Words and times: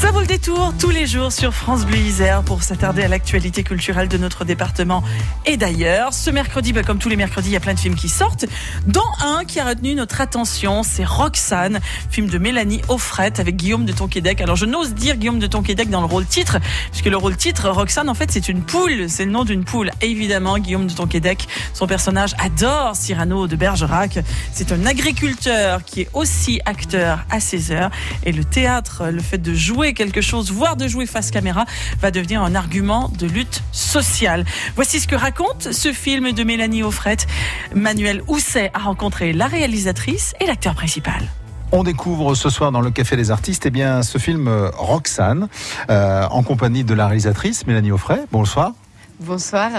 Ça 0.00 0.12
vaut 0.12 0.20
le 0.20 0.26
détour 0.26 0.72
tous 0.78 0.88
les 0.88 1.06
jours 1.06 1.30
sur 1.30 1.52
France 1.52 1.84
Bleu 1.84 1.98
Isère 1.98 2.42
pour 2.42 2.62
s'attarder 2.62 3.02
à 3.02 3.08
l'actualité 3.08 3.62
culturelle 3.62 4.08
de 4.08 4.16
notre 4.16 4.46
département 4.46 5.04
et 5.44 5.58
d'ailleurs. 5.58 6.14
Ce 6.14 6.30
mercredi, 6.30 6.72
bah, 6.72 6.82
comme 6.82 6.96
tous 6.96 7.10
les 7.10 7.16
mercredis, 7.16 7.50
il 7.50 7.52
y 7.52 7.56
a 7.56 7.60
plein 7.60 7.74
de 7.74 7.78
films 7.78 7.96
qui 7.96 8.08
sortent, 8.08 8.46
dont 8.86 9.04
un 9.22 9.44
qui 9.44 9.60
a 9.60 9.66
retenu 9.66 9.94
notre 9.94 10.22
attention, 10.22 10.84
c'est 10.84 11.04
Roxane, 11.04 11.80
film 12.10 12.28
de 12.28 12.38
Mélanie 12.38 12.80
Offrette 12.88 13.40
avec 13.40 13.56
Guillaume 13.56 13.84
de 13.84 13.92
Tonquédec. 13.92 14.40
Alors 14.40 14.56
je 14.56 14.64
n'ose 14.64 14.94
dire 14.94 15.18
Guillaume 15.18 15.38
de 15.38 15.46
Tonquédec 15.46 15.90
dans 15.90 16.00
le 16.00 16.06
rôle 16.06 16.24
titre, 16.24 16.56
puisque 16.90 17.04
le 17.04 17.18
rôle 17.18 17.36
titre, 17.36 17.68
Roxane, 17.68 18.08
en 18.08 18.14
fait, 18.14 18.30
c'est 18.30 18.48
une 18.48 18.62
poule, 18.62 19.10
c'est 19.10 19.26
le 19.26 19.32
nom 19.32 19.44
d'une 19.44 19.64
poule. 19.64 19.90
évidemment, 20.00 20.58
Guillaume 20.58 20.86
de 20.86 20.94
Tonquédec, 20.94 21.46
son 21.74 21.86
personnage 21.86 22.34
adore 22.38 22.96
Cyrano 22.96 23.46
de 23.46 23.54
Bergerac. 23.54 24.18
C'est 24.54 24.72
un 24.72 24.86
agriculteur 24.86 25.84
qui 25.84 26.00
est 26.00 26.08
aussi 26.14 26.58
acteur 26.64 27.18
à 27.28 27.38
ses 27.38 27.70
heures. 27.70 27.90
Et 28.24 28.32
le 28.32 28.44
théâtre, 28.44 29.08
le 29.12 29.20
fait 29.20 29.36
de 29.36 29.52
jouer 29.52 29.89
quelque 29.94 30.20
chose, 30.20 30.50
voire 30.50 30.76
de 30.76 30.88
jouer 30.88 31.06
face 31.06 31.30
caméra, 31.30 31.64
va 32.00 32.10
devenir 32.10 32.42
un 32.42 32.54
argument 32.54 33.10
de 33.18 33.26
lutte 33.26 33.62
sociale. 33.72 34.44
Voici 34.76 35.00
ce 35.00 35.08
que 35.08 35.16
raconte 35.16 35.72
ce 35.72 35.92
film 35.92 36.32
de 36.32 36.44
Mélanie 36.44 36.82
Offrette. 36.82 37.26
Manuel 37.74 38.22
Housset 38.28 38.70
a 38.74 38.78
rencontré 38.78 39.32
la 39.32 39.46
réalisatrice 39.46 40.34
et 40.40 40.46
l'acteur 40.46 40.74
principal. 40.74 41.28
On 41.72 41.84
découvre 41.84 42.34
ce 42.34 42.50
soir 42.50 42.72
dans 42.72 42.80
le 42.80 42.90
Café 42.90 43.16
des 43.16 43.30
Artistes 43.30 43.64
eh 43.66 43.70
bien, 43.70 44.02
ce 44.02 44.18
film 44.18 44.48
euh, 44.48 44.70
Roxane, 44.74 45.48
euh, 45.88 46.26
en 46.28 46.42
compagnie 46.42 46.82
de 46.82 46.94
la 46.94 47.06
réalisatrice 47.06 47.66
Mélanie 47.66 47.92
Offray. 47.92 48.20
Bonsoir. 48.32 48.72
Bonsoir. 49.20 49.70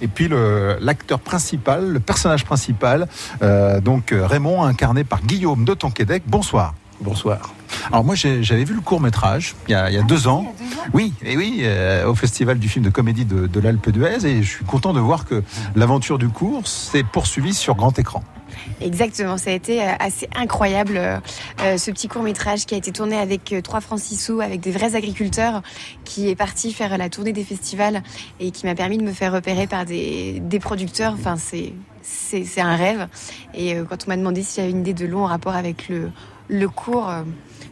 Et 0.00 0.08
puis 0.08 0.28
l'acteur 0.80 1.20
principal, 1.20 1.88
le 1.88 2.00
personnage 2.00 2.44
principal, 2.44 3.08
euh, 3.42 3.80
donc 3.80 4.12
Raymond, 4.12 4.62
incarné 4.62 5.04
par 5.04 5.22
Guillaume 5.22 5.64
de 5.64 5.74
Tonquédec. 5.74 6.22
Bonsoir. 6.26 6.74
Bonsoir. 7.00 7.54
Alors 7.90 8.04
moi 8.04 8.14
j'avais 8.14 8.64
vu 8.64 8.74
le 8.74 8.80
court 8.80 9.00
métrage 9.00 9.54
il 9.68 9.72
y 9.72 9.74
a, 9.74 10.02
deux 10.02 10.28
ans. 10.28 10.54
Oui, 10.92 11.12
et 11.24 11.36
oui, 11.36 11.60
euh, 11.62 12.06
au 12.06 12.14
festival 12.14 12.58
du 12.58 12.68
film 12.68 12.84
de 12.84 12.90
comédie 12.90 13.24
de, 13.24 13.46
de 13.46 13.60
l'Alpe 13.60 13.90
d'Huez 13.90 14.26
et 14.26 14.42
je 14.42 14.48
suis 14.48 14.64
content 14.64 14.92
de 14.92 15.00
voir 15.00 15.24
que 15.24 15.42
l'aventure 15.76 16.18
du 16.18 16.28
cours 16.28 16.66
s'est 16.66 17.04
poursuivie 17.04 17.54
sur 17.54 17.74
grand 17.74 17.98
écran. 17.98 18.22
Exactement, 18.80 19.36
ça 19.36 19.50
a 19.50 19.52
été 19.52 19.82
euh, 19.82 19.92
assez 19.98 20.28
incroyable 20.34 20.98
euh, 20.98 21.76
ce 21.76 21.90
petit 21.90 22.08
court 22.08 22.22
métrage 22.22 22.66
qui 22.66 22.74
a 22.74 22.78
été 22.78 22.92
tourné 22.92 23.16
avec 23.16 23.54
trois 23.62 23.80
francs 23.80 24.00
sous 24.00 24.40
avec 24.40 24.60
des 24.60 24.70
vrais 24.70 24.94
agriculteurs 24.94 25.62
qui 26.04 26.28
est 26.28 26.36
parti 26.36 26.72
faire 26.72 26.96
la 26.96 27.08
tournée 27.08 27.32
des 27.32 27.44
festivals 27.44 28.02
et 28.40 28.50
qui 28.50 28.66
m'a 28.66 28.74
permis 28.74 28.98
de 28.98 29.02
me 29.02 29.12
faire 29.12 29.32
repérer 29.32 29.66
par 29.66 29.84
des, 29.84 30.40
des 30.40 30.58
producteurs. 30.58 31.14
Enfin, 31.14 31.36
c'est 31.36 31.72
c'est 32.02 32.60
un 32.60 32.76
rêve. 32.76 33.08
Et 33.54 33.76
quand 33.88 34.04
on 34.06 34.10
m'a 34.10 34.16
demandé 34.18 34.42
s'il 34.42 34.62
y 34.62 34.66
avait 34.66 34.72
une 34.72 34.80
idée 34.80 34.92
de 34.92 35.06
long 35.06 35.24
en 35.24 35.26
rapport 35.26 35.54
avec 35.54 35.88
le, 35.88 36.10
le 36.48 36.68
cours, 36.68 37.10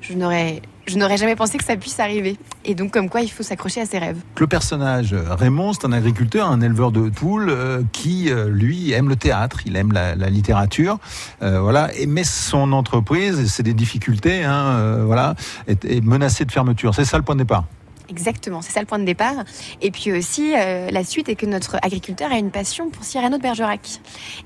je 0.03 0.15
n'aurais 0.15 0.61
je 0.87 0.99
n'aurais 0.99 1.17
jamais 1.17 1.37
pensé 1.37 1.59
que 1.59 1.65
ça 1.65 1.77
puisse 1.77 2.01
arriver. 2.01 2.37
Et 2.65 2.75
donc, 2.75 2.91
comme 2.91 3.09
quoi, 3.09 3.21
il 3.21 3.31
faut 3.31 3.43
s'accrocher 3.43 3.81
à 3.81 3.87
ses 3.87 3.99
rêves. 3.99 4.19
Le 4.39 4.47
personnage 4.47 5.15
Raymond, 5.15 5.75
c'est 5.75 5.87
un 5.87 5.93
agriculteur, 5.93 6.51
un 6.51 6.61
éleveur 6.61 6.91
de 6.91 7.09
poules 7.09 7.51
euh, 7.51 7.83
qui, 7.93 8.31
euh, 8.31 8.49
lui, 8.49 8.91
aime 8.93 9.09
le 9.09 9.17
théâtre, 9.17 9.61
il 9.65 9.77
aime 9.77 9.93
la, 9.93 10.15
littérature, 10.29 10.99
euh, 11.43 11.61
voilà. 11.61 11.91
Et 11.97 12.07
mais 12.07 12.25
son 12.25 12.73
entreprise, 12.73 13.47
c'est 13.47 13.63
des 13.63 13.75
difficultés, 13.75 14.45
hein, 14.45 15.05
voilà, 15.05 15.35
est 15.69 16.05
menacée 16.05 16.45
de 16.45 16.53
fermeture. 16.53 16.95
C'est 16.95 17.05
ça 17.05 17.17
le 17.17 17.23
point 17.23 17.37
de 17.37 17.41
départ. 17.41 17.65
Exactement, 18.13 18.61
c'est 18.61 18.73
ça 18.73 18.81
le 18.81 18.87
point 18.87 18.99
de 18.99 19.05
départ. 19.05 19.37
Et 19.81 19.91
puis 19.91 20.13
aussi, 20.13 20.53
euh, 20.55 20.91
la 20.91 21.03
suite 21.03 21.31
est 21.31 21.35
que 21.35 21.47
notre 21.47 21.77
agriculteur 21.83 22.31
a 22.31 22.37
une 22.37 22.51
passion 22.51 22.91
pour 22.91 23.05
Cyrano 23.05 23.39
de 23.39 23.43
Bergerac. 23.43 24.01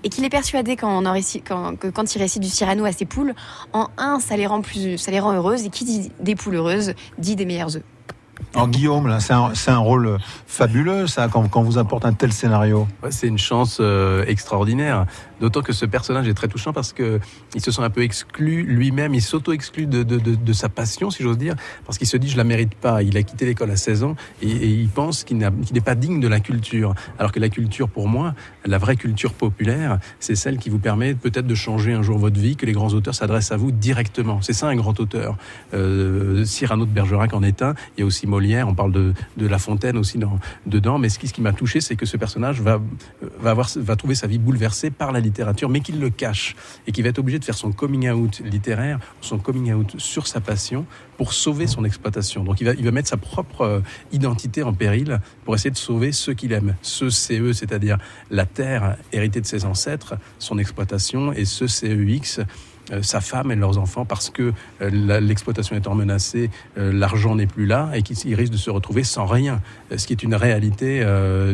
Et 0.05 0.09
qu'il 0.09 0.25
est 0.25 0.31
persuadé 0.31 0.77
quand 0.77 1.05
on 1.05 1.21
quand, 1.45 1.77
que 1.77 1.89
quand 1.89 2.15
il 2.15 2.19
récite 2.21 2.43
du 2.43 2.49
Cyrano 2.49 2.85
à 2.85 2.93
ses 2.93 3.07
poules, 3.07 3.35
en 3.73 3.89
un, 3.99 4.21
ça 4.21 4.37
les 4.37 4.47
rend, 4.47 4.61
plus, 4.61 4.99
ça 4.99 5.11
les 5.11 5.19
rend 5.19 5.33
heureuses. 5.33 5.65
Et 5.65 5.71
qui 5.71 5.85
dit 5.85 6.13
des 6.21 6.37
poules 6.37 6.55
heureuses, 6.55 6.95
dit 7.19 7.35
des 7.35 7.45
meilleurs 7.45 7.77
œufs. 7.77 7.83
En 8.55 8.69
Guillaume, 8.69 9.09
là, 9.09 9.19
c'est 9.19 9.33
un, 9.33 9.53
un, 9.67 9.79
rôle 9.79 10.19
fabuleux, 10.47 11.07
ça, 11.07 11.27
quand, 11.29 11.49
quand 11.49 11.63
vous 11.63 11.79
apporte 11.79 12.05
un 12.05 12.13
tel 12.13 12.33
scénario. 12.33 12.87
c'est 13.11 13.27
une 13.27 13.39
chance 13.39 13.79
euh, 13.81 14.25
extraordinaire. 14.27 15.07
D'autant 15.41 15.63
que 15.63 15.73
ce 15.73 15.85
personnage 15.85 16.29
est 16.29 16.35
très 16.35 16.49
touchant 16.49 16.73
parce 16.73 16.93
que 16.93 17.21
il 17.55 17.61
se 17.61 17.71
sent 17.71 17.83
un 17.83 17.91
peu 17.91 18.03
exclu 18.03 18.63
lui-même, 18.63 19.15
il 19.15 19.23
s'auto-exclut 19.23 19.87
de, 19.87 20.03
de, 20.03 20.19
de, 20.19 20.53
sa 20.53 20.69
passion, 20.69 21.11
si 21.11 21.23
j'ose 21.23 21.39
dire, 21.39 21.55
parce 21.85 21.99
qu'il 21.99 22.07
se 22.07 22.17
dit 22.17 22.29
je 22.29 22.37
la 22.37 22.45
mérite 22.45 22.75
pas. 22.75 23.03
Il 23.03 23.17
a 23.17 23.23
quitté 23.23 23.45
l'école 23.45 23.71
à 23.71 23.77
16 23.77 24.05
ans 24.05 24.17
et, 24.43 24.51
et 24.51 24.69
il 24.69 24.89
pense 24.89 25.25
qu'il 25.25 25.39
n'est 25.39 25.81
pas 25.81 25.95
digne 25.95 26.21
de 26.21 26.29
la 26.29 26.41
culture. 26.41 26.95
Alors 27.19 27.33
que 27.33 27.41
la 27.41 27.49
culture, 27.49 27.89
pour 27.89 28.09
moi, 28.09 28.35
la 28.65 28.79
vraie 28.79 28.97
culture 28.97 29.33
populaire, 29.33 29.99
c'est 30.21 30.37
celle 30.37 30.59
qui 30.59 30.71
vous 30.71 30.79
permet 30.79 31.15
peut-être 31.15 31.47
de 31.47 31.55
changer 31.55 31.93
un 31.93 32.03
jour 32.03 32.19
votre 32.19 32.39
vie, 32.41 32.57
que 32.57 32.67
les 32.67 32.73
grands 32.73 32.93
auteurs 32.93 33.15
s'adressent 33.15 33.53
à 33.53 33.57
vous 33.57 33.73
directement. 33.73 34.41
C'est 34.43 34.53
ça 34.53 34.69
un 34.69 34.77
grand 34.77 34.99
auteur. 35.01 35.37
Euh, 35.75 36.45
Cyrano 36.45 36.87
de 36.87 36.91
Bergerac 36.91 37.33
en 37.35 37.43
est 37.43 37.63
un. 37.63 37.75
Il 37.97 38.01
y 38.01 38.03
a 38.03 38.07
aussi 38.07 38.27
Molière, 38.27 38.69
on 38.69 38.75
parle 38.75 38.93
de, 38.93 39.13
de 39.37 39.47
La 39.47 39.59
Fontaine 39.59 39.97
aussi 39.97 40.19
dans, 40.19 40.39
dedans. 40.67 40.99
Mais 40.99 41.09
ce 41.09 41.19
qui, 41.19 41.29
ce 41.29 41.35
qui 41.35 41.43
m'a 41.43 41.53
touché, 41.53 41.81
c'est 41.81 41.97
que 41.97 42.07
ce 42.07 42.17
personnage 42.17 42.61
va, 42.61 42.81
va, 43.41 43.51
avoir, 43.51 43.69
va 43.77 43.97
trouver 43.97 44.15
sa 44.15 44.27
vie 44.27 44.39
bouleversée 44.39 44.91
par 44.91 45.13
la 45.13 45.21
mais 45.69 45.81
qu'il 45.81 46.01
le 46.01 46.11
cache 46.11 46.57
et 46.87 46.93
qu'il 46.93 47.05
va 47.05 47.11
être 47.11 47.19
obligé 47.19 47.39
de 47.39 47.45
faire 47.45 47.57
son 47.57 47.73
coming 47.73 48.09
out 48.11 48.41
littéraire, 48.41 48.99
son 49.21 49.39
coming 49.39 49.73
out 49.73 49.95
sur 49.99 50.27
sa 50.27 50.41
passion 50.41 50.87
pour 51.17 51.33
sauver 51.33 51.67
son 51.67 51.85
exploitation. 51.85 52.45
Donc 52.45 52.61
il 52.61 52.65
va, 52.65 52.75
il 52.75 52.85
va 52.85 52.91
mettre 52.91 53.09
sa 53.09 53.17
propre 53.17 53.63
euh, 53.63 53.81
identité 54.13 54.63
en 54.63 54.73
péril 54.73 55.21
pour 55.45 55.55
essayer 55.55 55.71
de 55.71 55.77
sauver 55.77 56.13
ceux 56.13 56.35
qu'il 56.35 56.53
aime. 56.53 56.77
Ce 56.83 57.11
CE, 57.11 57.53
c'est-à-dire 57.53 57.99
la 58.31 58.47
terre 58.47 58.97
héritée 59.13 59.41
de 59.41 59.47
ses 59.47 59.65
ancêtres, 59.65 60.17
son 60.39 60.59
exploitation, 60.59 61.33
et 61.33 61.45
ce 61.45 61.67
CEX, 61.67 62.41
sa 63.03 63.21
femme 63.21 63.51
et 63.51 63.57
leurs 63.57 63.79
enfants 63.79 64.05
parce 64.05 64.31
que 64.31 64.53
euh, 64.81 65.21
l'exploitation 65.21 65.77
étant 65.77 65.95
menacée, 65.95 66.51
euh, 66.79 66.93
l'argent 66.93 67.35
n'est 67.35 67.47
plus 67.47 67.67
là 67.67 67.91
et 67.95 68.03
qu'ils 68.03 68.35
risquent 68.35 68.53
de 68.53 68.59
se 68.59 68.71
retrouver 68.71 69.05
sans 69.05 69.27
rien, 69.27 69.61
ce 69.97 70.07
qui 70.07 70.13
est 70.13 70.23
une 70.23 70.35
réalité 70.35 71.05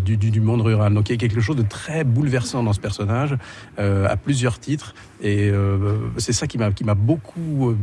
du, 0.04 0.40
monde 0.40 0.62
rural. 0.62 0.94
Donc 0.94 1.08
il 1.08 1.12
y 1.12 1.14
a 1.14 1.18
quelque 1.18 1.40
chose 1.40 1.56
de 1.56 1.62
très 1.62 2.04
bouleversant 2.04 2.62
dans 2.62 2.72
ce 2.72 2.80
personnage 2.80 3.36
à 3.78 4.16
plusieurs 4.16 4.58
titres 4.58 4.94
et 5.22 5.52
c'est 6.18 6.32
ça 6.32 6.46
qui 6.46 6.58
m'a 6.58 6.94
beaucoup 6.94 7.74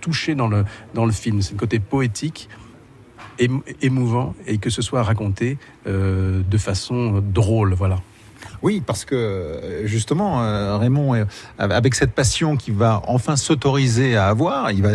touché 0.00 0.34
dans 0.34 0.48
le 0.48 0.64
dans 0.94 1.06
le 1.06 1.12
film. 1.12 1.42
C'est 1.42 1.52
le 1.52 1.58
côté 1.58 1.78
poétique 1.78 2.48
émouvant 3.80 4.34
et 4.46 4.58
que 4.58 4.70
ce 4.70 4.82
soit 4.82 5.02
raconté 5.02 5.58
de 5.86 6.58
façon 6.58 7.22
drôle, 7.22 7.74
voilà. 7.74 8.00
Oui, 8.62 8.82
parce 8.84 9.04
que 9.04 9.82
justement, 9.84 10.42
euh, 10.42 10.76
Raymond, 10.76 11.14
euh, 11.14 11.24
avec 11.58 11.94
cette 11.94 12.12
passion 12.12 12.56
qu'il 12.56 12.74
va 12.74 13.02
enfin 13.06 13.36
s'autoriser 13.36 14.16
à 14.16 14.28
avoir, 14.28 14.70
il 14.70 14.82
va, 14.82 14.90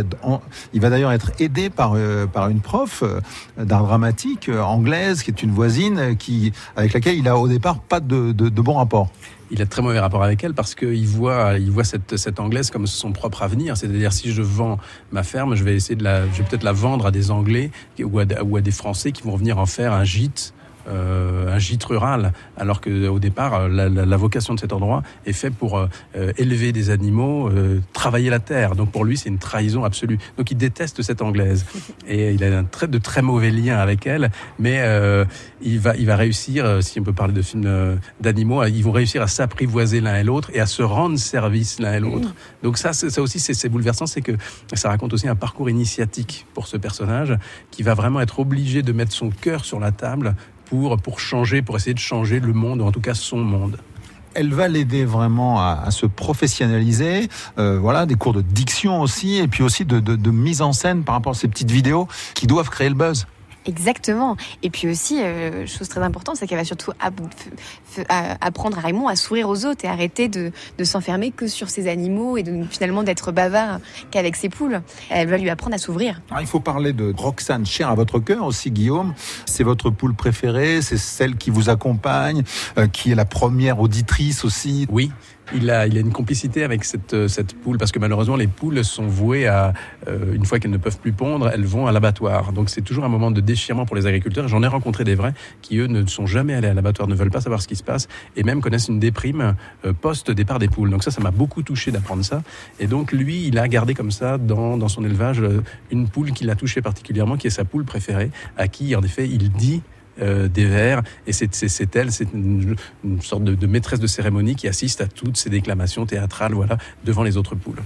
il 0.73 0.81
va 0.81 0.89
d'ailleurs 0.89 1.11
être 1.11 1.31
aidé 1.39 1.69
par, 1.69 1.93
euh, 1.95 2.25
par 2.27 2.49
une 2.49 2.61
prof 2.61 3.03
d'art 3.57 3.83
dramatique 3.83 4.49
anglaise, 4.49 5.23
qui 5.23 5.31
est 5.31 5.43
une 5.43 5.51
voisine, 5.51 6.15
qui, 6.17 6.53
avec 6.75 6.93
laquelle 6.93 7.17
il 7.17 7.27
a 7.27 7.37
au 7.37 7.47
départ 7.47 7.79
pas 7.79 7.99
de, 7.99 8.31
de, 8.31 8.49
de 8.49 8.61
bon 8.61 8.73
rapport 8.73 9.09
il 9.51 9.61
a 9.61 9.65
de 9.65 9.69
très 9.69 9.81
mauvais 9.81 9.99
rapport 9.99 10.23
avec 10.23 10.43
elle 10.43 10.53
parce 10.53 10.73
qu'il 10.73 11.07
voit, 11.07 11.57
il 11.59 11.69
voit 11.69 11.83
cette, 11.83 12.17
cette 12.17 12.39
anglaise 12.39 12.71
comme 12.71 12.87
son 12.87 13.11
propre 13.11 13.43
avenir. 13.43 13.77
C'est-à-dire, 13.77 14.11
si 14.11 14.31
je 14.31 14.41
vends 14.41 14.79
ma 15.11 15.21
ferme, 15.21 15.55
je 15.55 15.63
vais 15.63 15.75
essayer 15.75 15.95
de 15.95 16.03
la, 16.03 16.25
je 16.27 16.41
vais 16.41 16.43
peut-être 16.43 16.63
la 16.63 16.71
vendre 16.71 17.05
à 17.05 17.11
des 17.11 17.29
Anglais 17.29 17.69
ou 17.99 18.19
à, 18.19 18.25
ou 18.43 18.57
à, 18.57 18.61
des 18.61 18.71
Français 18.71 19.11
qui 19.11 19.21
vont 19.21 19.35
venir 19.35 19.59
en 19.59 19.65
faire 19.65 19.93
un 19.93 20.03
gîte 20.03 20.53
euh, 20.53 20.54
un 20.87 21.59
gîte 21.59 21.83
rural, 21.83 22.33
alors 22.57 22.81
que 22.81 23.07
au 23.07 23.19
départ, 23.19 23.67
la, 23.67 23.89
la, 23.89 24.05
la, 24.05 24.17
vocation 24.17 24.53
de 24.53 24.59
cet 24.59 24.73
endroit 24.73 25.03
est 25.25 25.33
fait 25.33 25.49
pour 25.49 25.77
euh, 25.77 25.87
élever 26.37 26.71
des 26.71 26.89
animaux, 26.89 27.49
euh, 27.49 27.79
travailler 27.93 28.29
la 28.29 28.39
terre. 28.39 28.75
Donc 28.75 28.91
pour 28.91 29.05
lui, 29.05 29.17
c'est 29.17 29.29
une 29.29 29.39
trahison 29.39 29.83
absolue. 29.83 30.17
Donc 30.37 30.51
il 30.51 30.57
déteste 30.57 31.01
cette 31.01 31.21
anglaise 31.21 31.65
et 32.07 32.33
il 32.33 32.43
a 32.43 32.57
un 32.57 32.63
très, 32.63 32.87
de 32.87 32.97
très 32.97 33.21
mauvais 33.21 33.51
liens 33.51 33.77
avec 33.77 34.05
elle, 34.07 34.31
mais 34.59 34.81
il 35.61 35.79
va, 35.79 35.95
il 35.95 36.05
va 36.05 36.15
réussir, 36.15 36.83
si 36.83 36.99
on 36.99 37.03
peut 37.03 37.13
parler 37.13 37.33
de 37.33 37.41
films 37.41 37.99
d'animaux, 38.19 38.63
ils 38.65 38.83
vont 38.83 38.91
réussir 38.91 39.21
à 39.21 39.27
s'apprivoiser 39.27 40.01
l'un 40.01 40.15
et 40.15 40.23
l'autre 40.23 40.49
et 40.53 40.59
à 40.59 40.65
se 40.65 40.83
rendre 40.83 41.17
service 41.17 41.79
l'un 41.79 41.93
et 41.93 41.99
l'autre. 41.99 42.33
Donc 42.63 42.77
ça, 42.77 42.93
ça 42.93 43.21
aussi, 43.21 43.39
c'est 43.39 43.69
bouleversant, 43.69 44.05
c'est 44.05 44.21
que 44.21 44.33
ça 44.73 44.89
raconte 44.89 45.13
aussi 45.13 45.27
un 45.27 45.35
parcours 45.35 45.69
initiatique 45.69 46.45
pour 46.53 46.67
ce 46.67 46.77
personnage 46.77 47.37
qui 47.71 47.83
va 47.83 47.93
vraiment 47.93 48.21
être 48.21 48.39
obligé 48.39 48.81
de 48.81 48.91
mettre 48.91 49.11
son 49.11 49.29
cœur 49.29 49.65
sur 49.65 49.79
la 49.79 49.91
table 49.91 50.35
pour, 50.65 51.19
changer, 51.19 51.61
pour 51.61 51.77
essayer 51.77 51.93
de 51.93 51.99
changer 51.99 52.39
le 52.39 52.53
monde, 52.53 52.81
ou 52.81 52.85
en 52.85 52.91
tout 52.91 53.01
cas 53.01 53.13
son 53.13 53.37
monde 53.37 53.77
elle 54.35 54.53
va 54.53 54.67
l'aider 54.67 55.05
vraiment 55.05 55.61
à, 55.61 55.89
se 55.91 56.05
professionnaliser. 56.05 57.29
Euh, 57.57 57.79
voilà, 57.79 58.05
des 58.05 58.15
cours 58.15 58.33
de 58.33 58.41
diction 58.41 59.01
aussi, 59.01 59.37
et 59.37 59.47
puis 59.47 59.63
aussi 59.63 59.85
de, 59.85 60.29
mise 60.29 60.61
en 60.61 60.73
scène 60.73 61.03
par 61.03 61.15
rapport 61.15 61.31
à 61.31 61.35
ces 61.35 61.47
petites 61.47 61.71
vidéos 61.71 62.07
qui 62.33 62.45
doivent 62.45 62.69
créer 62.69 62.89
le 62.89 62.95
buzz. 62.95 63.25
Exactement. 63.65 64.37
Et 64.63 64.69
puis 64.69 64.89
aussi, 64.89 65.21
euh, 65.21 65.65
chose 65.65 65.89
très 65.89 66.01
importante, 66.01 66.37
c'est 66.37 66.47
qu'elle 66.47 66.57
va 66.57 66.65
surtout 66.65 66.91
apprendre 68.41 68.77
à 68.77 68.81
Raymond 68.81 69.07
à 69.07 69.15
sourire 69.15 69.49
aux 69.49 69.65
autres 69.65 69.85
et 69.85 69.87
arrêter 69.87 70.27
de, 70.27 70.51
de 70.77 70.83
s'enfermer 70.83 71.31
que 71.31 71.47
sur 71.47 71.69
ses 71.69 71.87
animaux 71.87 72.37
et 72.37 72.43
de 72.43 72.63
finalement 72.69 73.03
d'être 73.03 73.31
bavard 73.31 73.79
qu'avec 74.11 74.35
ses 74.35 74.49
poules. 74.49 74.81
Elle 75.09 75.27
va 75.27 75.37
lui 75.37 75.49
apprendre 75.49 75.75
à 75.75 75.77
s'ouvrir. 75.77 76.21
il 76.39 76.47
faut 76.47 76.59
parler 76.59 76.93
de 76.93 77.13
Roxane, 77.15 77.65
chère 77.65 77.89
à 77.89 77.95
votre 77.95 78.19
cœur 78.19 78.45
aussi, 78.45 78.71
Guillaume. 78.71 79.13
C'est 79.45 79.63
votre 79.63 79.89
poule 79.89 80.13
préférée, 80.13 80.81
c'est 80.81 80.97
celle 80.97 81.35
qui 81.35 81.49
vous 81.49 81.69
accompagne, 81.69 82.43
euh, 82.77 82.87
qui 82.87 83.11
est 83.11 83.15
la 83.15 83.25
première 83.25 83.79
auditrice 83.79 84.45
aussi. 84.45 84.87
Oui, 84.89 85.11
il 85.53 85.69
a, 85.69 85.85
il 85.87 85.97
a 85.97 85.99
une 85.99 86.11
complicité 86.11 86.63
avec 86.63 86.83
cette, 86.83 87.13
euh, 87.13 87.27
cette 87.27 87.53
poule 87.53 87.77
parce 87.77 87.91
que 87.91 87.99
malheureusement 87.99 88.35
les 88.35 88.47
poules 88.47 88.83
sont 88.83 89.05
vouées 89.05 89.47
à, 89.47 89.73
euh, 90.07 90.33
une 90.33 90.45
fois 90.45 90.59
qu'elles 90.59 90.71
ne 90.71 90.77
peuvent 90.77 90.97
plus 90.97 91.11
pondre, 91.11 91.49
elles 91.53 91.65
vont 91.65 91.87
à 91.87 91.91
l'abattoir. 91.91 92.51
Donc 92.51 92.69
c'est 92.69 92.81
toujours 92.81 93.05
un 93.05 93.09
moment 93.09 93.31
de 93.31 93.41
déchirement 93.41 93.85
pour 93.85 93.95
les 93.95 94.07
agriculteurs. 94.07 94.47
J'en 94.47 94.63
ai 94.63 94.67
rencontré 94.67 95.03
des 95.03 95.15
vrais 95.15 95.33
qui 95.61 95.77
eux 95.77 95.87
ne 95.87 96.05
sont 96.07 96.25
jamais 96.25 96.53
allés 96.53 96.67
à 96.67 96.73
l'abattoir, 96.73 97.07
ne 97.07 97.15
veulent 97.15 97.31
pas 97.31 97.41
savoir 97.41 97.61
ce 97.61 97.67
qui 97.67 97.75
se 97.75 97.83
passe 97.83 98.07
et 98.35 98.43
même 98.43 98.61
connaissent 98.61 98.87
une 98.87 98.99
déprime 98.99 99.55
euh, 99.85 99.93
post 99.93 100.31
départ 100.31 100.59
des 100.59 100.67
poules. 100.67 100.89
Donc 100.89 101.03
ça, 101.03 101.11
ça 101.11 101.21
m'a 101.21 101.31
beaucoup 101.31 101.61
touché 101.61 101.91
d'apprendre 101.91 102.23
ça. 102.23 102.41
Et 102.79 102.87
donc 102.87 103.11
lui, 103.11 103.47
il 103.47 103.59
a 103.59 103.67
gardé 103.67 103.93
comme 103.93 104.11
ça 104.11 104.37
dans, 104.37 104.77
dans 104.77 104.87
son 104.87 105.03
élevage 105.03 105.41
une 105.91 106.07
poule 106.07 106.31
qui 106.31 106.45
l'a 106.45 106.55
touché 106.55 106.81
particulièrement, 106.81 107.37
qui 107.37 107.47
est 107.47 107.51
sa 107.51 107.65
poule 107.65 107.85
préférée, 107.85 108.31
à 108.57 108.67
qui 108.67 108.95
en 108.95 109.01
effet 109.03 109.27
il 109.27 109.51
dit 109.51 109.81
euh, 110.21 110.47
des 110.47 110.65
vers. 110.65 111.01
Et 111.27 111.33
c'est 111.33 111.95
elle, 111.95 112.11
c'est 112.11 112.27
une, 112.33 112.75
sorte 113.21 113.43
de, 113.43 113.67
maîtresse 113.67 113.99
de 113.99 114.07
cérémonie 114.07 114.55
qui 114.55 114.67
assiste 114.67 115.01
à 115.01 115.07
toutes 115.07 115.37
ces 115.37 115.49
déclamations 115.49 116.05
théâtrales 116.05 116.53
voilà, 116.53 116.77
devant 117.03 117.23
les 117.23 117.37
autres 117.37 117.55
poules. 117.55 117.81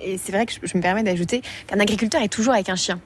Et 0.00 0.18
c'est 0.18 0.32
vrai 0.32 0.46
que 0.46 0.52
je, 0.62 0.76
me 0.76 0.82
permets 0.82 1.02
d'ajouter 1.02 1.42
qu'un 1.66 1.80
agriculteur 1.80 2.22
est 2.22 2.28
toujours 2.28 2.54
avec 2.54 2.68
un 2.68 2.76
chien. 2.76 3.00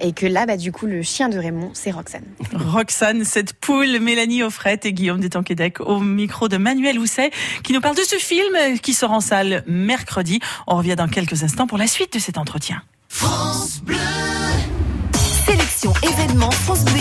Et 0.00 0.12
que 0.12 0.26
là, 0.26 0.46
bah, 0.46 0.56
du 0.56 0.72
coup, 0.72 0.86
le 0.86 1.02
chien 1.02 1.28
de 1.28 1.38
Raymond, 1.38 1.70
c'est 1.74 1.90
Roxane. 1.90 2.24
Roxane, 2.52 3.24
cette 3.24 3.52
poule, 3.52 4.00
Mélanie 4.00 4.42
Offrette 4.42 4.86
et 4.86 4.92
Guillaume 4.92 5.20
Detanquedec 5.20 5.80
au 5.80 6.00
micro 6.00 6.48
de 6.48 6.56
Manuel 6.56 6.98
Housset, 6.98 7.30
qui 7.62 7.72
nous 7.72 7.80
parle 7.80 7.96
de 7.96 8.02
ce 8.02 8.16
film 8.16 8.78
qui 8.80 8.94
sort 8.94 9.12
en 9.12 9.20
salle 9.20 9.62
mercredi. 9.66 10.40
On 10.66 10.76
revient 10.76 10.96
dans 10.96 11.08
quelques 11.08 11.42
instants 11.42 11.66
pour 11.66 11.78
la 11.78 11.86
suite 11.86 12.12
de 12.14 12.18
cet 12.18 12.38
entretien. 12.38 12.82
France 13.08 13.80
Bleu 13.84 13.96
événement 16.02 16.50
France 16.50 16.84
Bleu. 16.84 17.00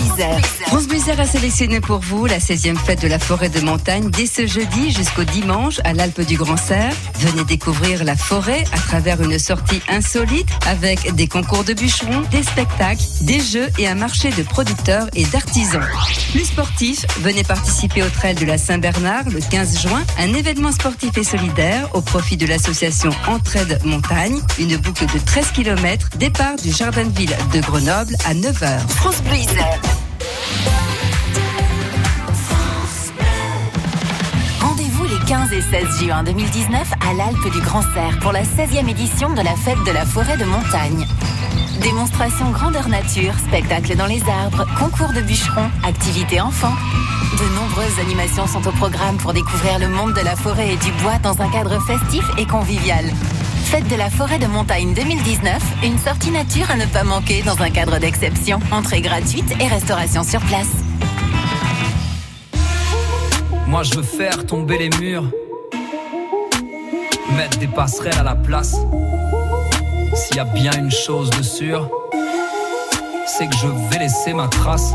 France 0.68 0.88
Bleu 0.88 1.00
a 1.18 1.26
sélectionné 1.26 1.82
pour 1.82 2.00
vous 2.00 2.26
la 2.26 2.40
16e 2.40 2.78
fête 2.78 3.02
de 3.02 3.08
la 3.08 3.20
forêt 3.20 3.50
de 3.50 3.60
montagne 3.60 4.10
dès 4.10 4.26
ce 4.26 4.48
jeudi 4.48 4.92
jusqu'au 4.92 5.24
dimanche 5.24 5.82
à 5.84 5.94
l'Alpe 5.94 6.22
du 6.22 6.38
Grand 6.38 6.58
Serre. 6.58 6.94
Venez 7.20 7.44
découvrir 7.44 8.04
la 8.04 8.16
forêt 8.16 8.64
à 8.72 8.78
travers 8.78 9.22
une 9.22 9.38
sortie 9.38 9.82
insolite 9.90 10.48
avec 10.66 11.14
des 11.16 11.28
concours 11.28 11.64
de 11.64 11.74
bûcherons, 11.74 12.22
des 12.32 12.44
spectacles, 12.44 13.04
des 13.22 13.42
jeux 13.42 13.68
et 13.78 13.88
un 13.88 13.96
marché 13.96 14.30
de 14.32 14.44
producteurs 14.44 15.08
et 15.14 15.26
d'artisans. 15.26 15.86
Plus 16.32 16.46
sportif, 16.46 17.06
venez 17.22 17.44
participer 17.44 18.04
au 18.04 18.10
trail 18.10 18.36
de 18.36 18.46
la 18.46 18.60
Saint-Bernard 18.60 19.30
le 19.30 19.40
15 19.40 19.82
juin, 19.82 20.04
un 20.20 20.34
événement 20.34 20.72
sportif 20.72 21.18
et 21.18 21.24
solidaire 21.24 21.90
au 21.96 22.02
profit 22.02 22.38
de 22.38 22.46
l'association 22.46 23.10
Entraide 23.28 23.80
Montagne, 23.84 24.40
une 24.60 24.78
boucle 24.78 25.08
de 25.08 25.18
13 25.18 25.52
km, 25.52 26.10
départ 26.18 26.56
du 26.58 26.72
Jardin 26.72 27.06
de 27.06 27.18
Ville 27.18 27.36
de 27.52 27.62
Grenoble 27.62 28.14
à 28.26 28.36
9h. 28.36 28.80
France 28.90 29.24
Rendez-vous 34.62 35.06
les 35.06 35.26
15 35.28 35.52
et 35.54 35.62
16 35.62 36.06
juin 36.06 36.24
2019 36.24 36.92
à 37.10 37.14
l'Alpe 37.14 37.52
du 37.52 37.60
Grand 37.62 37.82
Serre 37.82 38.20
pour 38.22 38.34
la 38.34 38.44
16e 38.44 38.88
édition 38.88 39.34
de 39.34 39.42
la 39.42 39.56
fête 39.56 39.84
de 39.84 39.92
la 39.92 40.06
forêt 40.06 40.38
de 40.38 40.46
montagne. 40.46 41.08
Démonstration 41.82 42.52
grandeur 42.52 42.90
nature, 42.90 43.34
spectacle 43.40 43.96
dans 43.96 44.06
les 44.06 44.22
arbres, 44.24 44.66
concours 44.78 45.14
de 45.14 45.22
bûcherons, 45.22 45.70
activités 45.86 46.42
enfants. 46.42 46.74
De 47.38 47.56
nombreuses 47.56 48.00
animations 48.00 48.48
sont 48.48 48.68
au 48.68 48.72
programme 48.72 49.16
pour 49.18 49.32
découvrir 49.32 49.80
le 49.80 49.88
monde 49.88 50.14
de 50.14 50.20
la 50.20 50.36
forêt 50.36 50.74
et 50.74 50.78
du 50.78 50.92
bois 51.02 51.18
dans 51.24 51.42
un 51.42 51.50
cadre 51.50 51.80
festif 51.86 52.26
et 52.38 52.46
convivial. 52.46 53.06
Fête 53.64 53.88
de 53.88 53.96
la 53.96 54.10
forêt 54.10 54.40
de 54.40 54.48
montagne 54.48 54.94
2019, 54.94 55.62
une 55.86 55.98
sortie 55.98 56.32
nature 56.32 56.70
à 56.70 56.76
ne 56.76 56.86
pas 56.86 57.04
manquer 57.04 57.44
dans 57.44 57.62
un 57.62 57.70
cadre 57.70 57.98
d'exception. 57.98 58.60
Entrée 58.72 59.02
gratuite 59.02 59.50
et 59.62 59.68
restauration 59.68 60.24
sur 60.24 60.42
place. 60.42 60.72
Moi 63.68 63.84
je 63.84 63.96
veux 63.96 64.04
faire 64.04 64.46
tomber 64.46 64.78
les 64.80 64.90
murs, 65.00 65.32
mettre 67.38 67.58
des 67.58 67.68
passerelles 67.68 68.18
à 68.20 68.24
la 68.24 68.36
place. 68.36 68.76
S'il 70.14 70.38
y 70.38 70.40
a 70.40 70.46
bien 70.46 70.72
une 70.78 70.92
chose 70.92 71.30
de 71.30 71.44
sûre, 71.44 71.90
c'est 73.28 73.48
que 73.48 73.56
je 73.56 73.68
vais 73.68 74.00
laisser 74.00 74.34
ma 74.34 74.48
trace. 74.48 74.92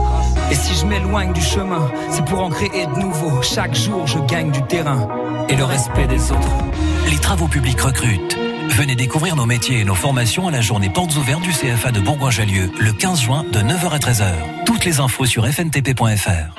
Et 0.50 0.54
si 0.54 0.74
je 0.74 0.86
m'éloigne 0.86 1.32
du 1.32 1.40
chemin, 1.40 1.90
c'est 2.10 2.24
pour 2.24 2.40
en 2.40 2.50
créer 2.50 2.86
de 2.86 2.98
nouveau. 2.98 3.42
Chaque 3.42 3.74
jour, 3.74 4.06
je 4.06 4.18
gagne 4.18 4.50
du 4.50 4.62
terrain 4.62 5.08
et 5.48 5.56
le 5.56 5.64
respect 5.64 6.06
des 6.06 6.32
autres. 6.32 6.48
Les 7.10 7.18
travaux 7.18 7.48
publics 7.48 7.80
recrutent. 7.80 8.36
Venez 8.70 8.96
découvrir 8.96 9.36
nos 9.36 9.46
métiers 9.46 9.80
et 9.80 9.84
nos 9.84 9.94
formations 9.94 10.48
à 10.48 10.50
la 10.50 10.60
journée 10.60 10.90
portes 10.90 11.14
ouvertes 11.16 11.42
du 11.42 11.50
CFA 11.50 11.92
de 11.92 12.00
Bourgoin-Jallieu 12.00 12.72
le 12.78 12.92
15 12.92 13.20
juin 13.20 13.44
de 13.52 13.60
9h 13.60 13.90
à 13.90 13.98
13h. 13.98 14.32
Toutes 14.66 14.84
les 14.84 15.00
infos 15.00 15.26
sur 15.26 15.46
fntp.fr. 15.46 16.54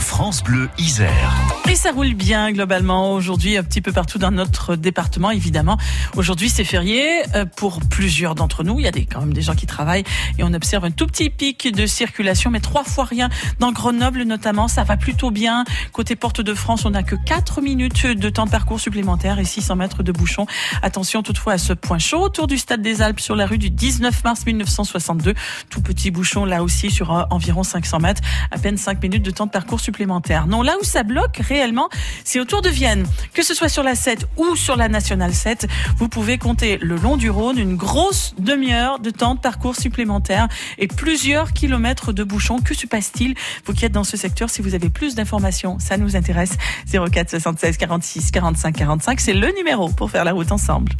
France 0.00 0.42
Bleu 0.42 0.70
Isère. 0.78 1.43
Et 1.68 1.76
ça 1.76 1.92
roule 1.92 2.14
bien 2.14 2.52
globalement 2.52 3.12
aujourd'hui 3.12 3.56
un 3.56 3.62
petit 3.62 3.80
peu 3.80 3.90
partout 3.90 4.18
dans 4.18 4.30
notre 4.30 4.76
département 4.76 5.30
évidemment. 5.30 5.78
Aujourd'hui 6.14 6.48
c'est 6.48 6.64
férié 6.64 7.22
euh, 7.34 7.46
pour 7.46 7.80
plusieurs 7.80 8.34
d'entre 8.34 8.62
nous. 8.64 8.78
Il 8.78 8.84
y 8.84 8.88
a 8.88 8.90
des, 8.90 9.06
quand 9.06 9.20
même 9.20 9.32
des 9.32 9.42
gens 9.42 9.54
qui 9.54 9.66
travaillent 9.66 10.04
et 10.38 10.44
on 10.44 10.52
observe 10.52 10.84
un 10.84 10.90
tout 10.90 11.06
petit 11.06 11.30
pic 11.30 11.72
de 11.72 11.86
circulation 11.86 12.50
mais 12.50 12.60
trois 12.60 12.84
fois 12.84 13.04
rien 13.04 13.28
dans 13.60 13.72
Grenoble 13.72 14.22
notamment. 14.22 14.68
Ça 14.68 14.84
va 14.84 14.96
plutôt 14.96 15.30
bien. 15.30 15.64
Côté 15.92 16.16
Porte 16.16 16.42
de 16.42 16.54
France 16.54 16.84
on 16.84 16.90
n'a 16.90 17.02
que 17.02 17.16
4 17.16 17.62
minutes 17.62 18.06
de 18.06 18.28
temps 18.28 18.44
de 18.44 18.50
parcours 18.50 18.78
supplémentaire 18.78 19.38
et 19.38 19.44
600 19.44 19.76
mètres 19.76 20.02
de 20.02 20.12
bouchon. 20.12 20.46
Attention 20.82 21.22
toutefois 21.22 21.54
à 21.54 21.58
ce 21.58 21.72
point 21.72 21.98
chaud 21.98 22.20
autour 22.20 22.46
du 22.46 22.58
stade 22.58 22.82
des 22.82 23.00
Alpes 23.00 23.20
sur 23.20 23.36
la 23.36 23.46
rue 23.46 23.58
du 23.58 23.70
19 23.70 24.22
mars 24.22 24.44
1962. 24.46 25.34
Tout 25.70 25.80
petit 25.80 26.10
bouchon 26.10 26.44
là 26.44 26.62
aussi 26.62 26.90
sur 26.90 27.12
euh, 27.12 27.24
environ 27.30 27.62
500 27.62 28.00
mètres. 28.00 28.22
À 28.50 28.58
peine 28.58 28.76
5 28.76 29.02
minutes 29.02 29.24
de 29.24 29.30
temps 29.30 29.46
de 29.46 29.50
parcours 29.50 29.80
supplémentaire 29.80 30.46
non, 30.46 30.62
là 30.62 30.74
où 30.80 30.84
ça 30.84 31.02
bloque 31.02 31.40
réellement, 31.54 31.88
c'est 32.24 32.40
autour 32.40 32.62
de 32.62 32.68
Vienne. 32.68 33.06
Que 33.32 33.44
ce 33.44 33.54
soit 33.54 33.68
sur 33.68 33.84
la 33.84 33.94
7 33.94 34.26
ou 34.36 34.56
sur 34.56 34.76
la 34.76 34.88
Nationale 34.88 35.32
7, 35.32 35.68
vous 35.98 36.08
pouvez 36.08 36.36
compter 36.36 36.78
le 36.78 36.96
long 36.96 37.16
du 37.16 37.30
Rhône 37.30 37.58
une 37.58 37.76
grosse 37.76 38.34
demi-heure 38.38 38.98
de 38.98 39.10
temps 39.10 39.36
de 39.36 39.40
parcours 39.40 39.76
supplémentaire 39.76 40.48
et 40.78 40.88
plusieurs 40.88 41.52
kilomètres 41.52 42.12
de 42.12 42.24
bouchons. 42.24 42.58
Que 42.58 42.74
se 42.74 42.88
passe-t-il? 42.88 43.36
Vous 43.64 43.72
qui 43.72 43.84
êtes 43.84 43.92
dans 43.92 44.02
ce 44.02 44.16
secteur, 44.16 44.50
si 44.50 44.62
vous 44.62 44.74
avez 44.74 44.90
plus 44.90 45.14
d'informations, 45.14 45.78
ça 45.78 45.96
nous 45.96 46.16
intéresse. 46.16 46.56
04 46.90 47.30
76 47.30 47.76
46 47.76 48.32
45 48.32 48.76
45, 48.76 49.20
c'est 49.20 49.32
le 49.32 49.54
numéro 49.56 49.88
pour 49.90 50.10
faire 50.10 50.24
la 50.24 50.32
route 50.32 50.50
ensemble. 50.50 50.90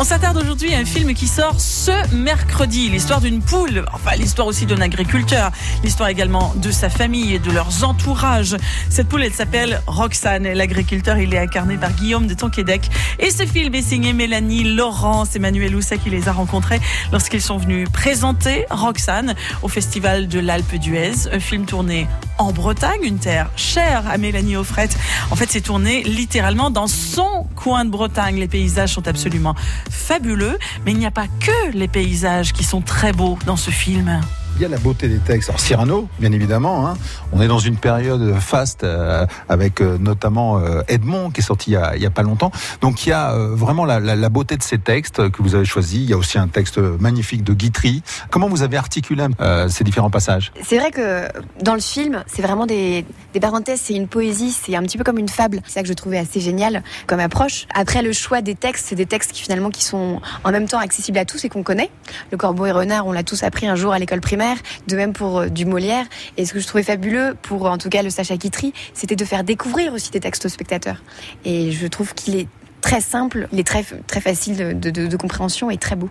On 0.00 0.04
s'attarde 0.04 0.36
aujourd'hui 0.36 0.74
à 0.74 0.78
un 0.78 0.84
film 0.84 1.12
qui 1.12 1.26
sort 1.26 1.60
ce 1.60 2.14
mercredi. 2.14 2.88
L'histoire 2.88 3.20
d'une 3.20 3.42
poule, 3.42 3.84
enfin 3.92 4.14
l'histoire 4.16 4.46
aussi 4.46 4.64
d'un 4.64 4.80
agriculteur, 4.80 5.50
l'histoire 5.82 6.08
également 6.08 6.54
de 6.56 6.70
sa 6.70 6.88
famille 6.88 7.34
et 7.34 7.40
de 7.40 7.50
leurs 7.50 7.82
entourages. 7.82 8.56
Cette 8.90 9.08
poule, 9.08 9.24
elle 9.24 9.32
s'appelle 9.32 9.82
Roxane. 9.88 10.52
L'agriculteur, 10.52 11.18
il 11.18 11.34
est 11.34 11.38
incarné 11.38 11.76
par 11.76 11.92
Guillaume 11.92 12.28
de 12.28 12.34
Tonquédec. 12.34 12.88
Et 13.18 13.30
ce 13.30 13.44
film 13.44 13.74
est 13.74 13.82
signé 13.82 14.12
Mélanie 14.12 14.62
Laurence, 14.62 15.34
Emmanuel 15.34 15.74
Housset 15.74 15.98
qui 15.98 16.10
les 16.10 16.28
a 16.28 16.32
rencontrés 16.32 16.80
lorsqu'ils 17.10 17.42
sont 17.42 17.56
venus 17.56 17.88
présenter 17.92 18.66
Roxane 18.70 19.34
au 19.62 19.68
Festival 19.68 20.28
de 20.28 20.38
l'Alpe 20.38 20.76
d'Huez. 20.76 21.28
Un 21.32 21.40
film 21.40 21.66
tourné 21.66 22.06
en 22.38 22.52
Bretagne, 22.52 23.00
une 23.02 23.18
terre 23.18 23.50
chère 23.56 24.08
à 24.08 24.16
Mélanie 24.16 24.56
Offrette. 24.56 24.96
En 25.30 25.36
fait, 25.36 25.50
c'est 25.50 25.60
tourné 25.60 26.02
littéralement 26.04 26.70
dans 26.70 26.86
son 26.86 27.46
coin 27.56 27.84
de 27.84 27.90
Bretagne. 27.90 28.36
Les 28.36 28.48
paysages 28.48 28.94
sont 28.94 29.06
absolument 29.06 29.54
fabuleux, 29.90 30.58
mais 30.84 30.92
il 30.92 30.98
n'y 30.98 31.06
a 31.06 31.10
pas 31.10 31.26
que 31.40 31.72
les 31.72 31.88
paysages 31.88 32.52
qui 32.52 32.64
sont 32.64 32.80
très 32.80 33.12
beaux 33.12 33.38
dans 33.46 33.56
ce 33.56 33.70
film 33.70 34.20
il 34.58 34.62
y 34.62 34.64
a 34.64 34.68
la 34.68 34.78
beauté 34.78 35.06
des 35.06 35.20
textes. 35.20 35.50
Alors 35.50 35.60
Cyrano, 35.60 36.08
bien 36.18 36.32
évidemment, 36.32 36.88
hein. 36.88 36.94
on 37.32 37.40
est 37.40 37.46
dans 37.46 37.60
une 37.60 37.76
période 37.76 38.34
faste 38.40 38.82
euh, 38.82 39.24
avec 39.48 39.80
euh, 39.80 39.98
notamment 39.98 40.58
euh, 40.58 40.82
Edmond 40.88 41.30
qui 41.30 41.42
est 41.42 41.44
sorti 41.44 41.70
il 41.70 42.02
y, 42.02 42.06
a, 42.06 42.10
pas 42.10 42.22
longtemps. 42.22 42.50
Donc 42.80 43.06
il 43.06 43.10
y 43.10 43.12
a 43.12 43.34
vraiment 43.36 43.84
la, 43.84 44.28
beauté 44.28 44.56
de 44.56 44.62
ces 44.62 44.78
textes 44.78 45.30
que 45.30 45.42
vous 45.42 45.54
avez 45.54 45.64
choisis. 45.64 46.00
Il 46.00 46.10
y 46.10 46.12
a 46.12 46.16
aussi 46.16 46.38
un 46.38 46.48
texte 46.48 46.78
magnifique 46.78 47.44
de 47.44 47.52
Guitry. 47.52 48.02
Comment 48.30 48.48
vous 48.48 48.62
avez 48.62 48.76
articulé 48.76 49.26
ces 49.68 49.84
différents 49.84 50.10
passages? 50.10 50.52
C'est 50.62 50.78
vrai 50.78 50.90
que 50.90 51.28
dans 51.62 51.74
le 51.74 51.80
film, 51.80 52.24
c'est 52.26 52.42
vraiment 52.42 52.66
des, 52.66 53.04
des 53.34 53.40
parenthèses, 53.40 53.80
c'est 53.84 53.94
une 53.94 54.08
poésie, 54.08 54.50
c'est 54.50 54.74
un 54.74 54.82
petit 54.82 54.98
peu 54.98 55.04
comme 55.04 55.18
une 55.18 55.28
fable. 55.28 55.60
C'est 55.66 55.74
ça 55.74 55.82
que 55.82 55.88
je 55.88 55.92
trouvais 55.92 56.18
assez 56.18 56.40
génial 56.40 56.82
comme 57.06 57.20
approche. 57.20 57.66
Après 57.74 58.02
le 58.02 58.12
choix 58.12 58.40
des 58.40 58.54
textes, 58.54 58.86
c'est 58.88 58.96
des 58.96 59.06
textes 59.06 59.32
qui 59.32 59.42
finalement 59.42 59.70
qui 59.70 59.84
sont 59.84 60.20
en 60.42 60.50
même 60.50 60.66
temps 60.66 60.78
accessibles 60.78 61.18
à 61.18 61.24
tous 61.24 61.44
et 61.44 61.48
qu'on 61.48 61.62
connaît. 61.62 61.90
Le 62.32 62.36
Corbeau 62.36 62.66
et 62.66 62.72
Renard, 62.72 63.06
on 63.06 63.12
l'a 63.12 63.22
tous 63.22 63.42
appris 63.42 63.68
un 63.68 63.76
jour 63.76 63.92
à 63.92 63.98
l'école 63.98 64.20
primaire 64.20 64.47
de 64.86 64.96
même 64.96 65.12
pour 65.12 65.38
euh, 65.38 65.48
du 65.48 65.64
Molière. 65.64 66.06
Et 66.36 66.44
ce 66.44 66.52
que 66.52 66.60
je 66.60 66.66
trouvais 66.66 66.82
fabuleux 66.82 67.36
pour 67.42 67.66
en 67.66 67.78
tout 67.78 67.88
cas 67.88 68.02
le 68.02 68.10
Sacha 68.10 68.36
Guitry, 68.36 68.72
c'était 68.94 69.16
de 69.16 69.24
faire 69.24 69.44
découvrir 69.44 69.92
aussi 69.92 70.10
des 70.10 70.20
textes 70.20 70.46
aux 70.46 70.48
spectateurs. 70.48 71.02
Et 71.44 71.72
je 71.72 71.86
trouve 71.86 72.14
qu'il 72.14 72.36
est 72.36 72.48
très 72.80 73.00
simple, 73.00 73.48
il 73.52 73.58
est 73.58 73.66
très, 73.66 73.84
très 74.06 74.20
facile 74.20 74.78
de, 74.78 75.16
compréhension 75.16 75.70
et 75.70 75.76
très 75.76 75.96
beau. 75.96 76.08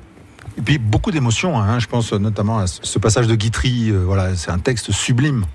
Et 0.58 0.62
puis 0.62 0.77
beaucoup 0.77 1.12
d'émotions, 1.12 1.58
hein. 1.58 1.79
je 1.79 1.88
pense 1.88 2.13
notamment 2.13 2.60
à 2.60 2.67
ce 2.67 3.00
passage 3.00 3.27
de 3.27 3.36
Guitry, 3.36 3.89
euh, 3.89 4.03
voilà, 4.03 4.36
c'est 4.36 4.51
un 4.51 4.60
texte 4.60 4.91
sublime. 4.91 5.46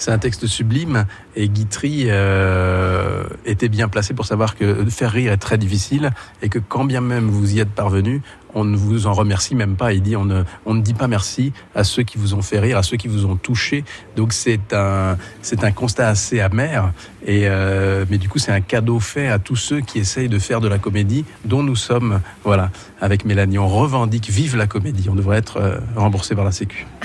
C'est 0.00 0.12
un 0.12 0.18
texte 0.18 0.46
sublime 0.46 1.04
et 1.36 1.50
Guitry 1.50 2.04
euh, 2.06 3.24
était 3.44 3.68
bien 3.68 3.88
placé 3.88 4.14
pour 4.14 4.24
savoir 4.24 4.56
que 4.56 4.86
faire 4.86 5.12
rire 5.12 5.30
est 5.30 5.36
très 5.36 5.58
difficile 5.58 6.10
et 6.40 6.48
que 6.48 6.58
quand 6.58 6.86
bien 6.86 7.02
même 7.02 7.28
vous 7.28 7.52
y 7.52 7.60
êtes 7.60 7.68
parvenu, 7.68 8.22
on 8.54 8.64
ne 8.64 8.78
vous 8.78 9.06
en 9.06 9.12
remercie 9.12 9.54
même 9.54 9.76
pas. 9.76 9.92
Il 9.92 10.00
dit 10.00 10.16
on 10.16 10.24
ne, 10.24 10.42
on 10.64 10.72
ne 10.72 10.80
dit 10.80 10.94
pas 10.94 11.06
merci 11.06 11.52
à 11.74 11.84
ceux 11.84 12.02
qui 12.02 12.16
vous 12.16 12.32
ont 12.32 12.40
fait 12.40 12.58
rire, 12.58 12.78
à 12.78 12.82
ceux 12.82 12.96
qui 12.96 13.08
vous 13.08 13.26
ont 13.26 13.36
touché. 13.36 13.84
Donc 14.16 14.32
c'est 14.32 14.72
un, 14.72 15.18
c'est 15.42 15.64
un 15.64 15.70
constat 15.70 16.08
assez 16.08 16.40
amer. 16.40 16.94
Et 17.26 17.42
euh, 17.44 18.06
mais 18.08 18.16
du 18.16 18.30
coup 18.30 18.38
c'est 18.38 18.52
un 18.52 18.62
cadeau 18.62 19.00
fait 19.00 19.28
à 19.28 19.38
tous 19.38 19.56
ceux 19.56 19.82
qui 19.82 19.98
essayent 19.98 20.30
de 20.30 20.38
faire 20.38 20.62
de 20.62 20.68
la 20.68 20.78
comédie, 20.78 21.26
dont 21.44 21.62
nous 21.62 21.76
sommes. 21.76 22.22
Voilà, 22.42 22.70
avec 23.02 23.26
Mélanie, 23.26 23.58
on 23.58 23.68
revendique 23.68 24.30
vive 24.30 24.56
la 24.56 24.66
comédie. 24.66 25.10
On 25.10 25.14
devrait 25.14 25.36
être 25.36 25.58
euh, 25.58 25.78
remboursé 25.94 26.34
par 26.34 26.46
la 26.46 26.52
Sécu. 26.52 26.86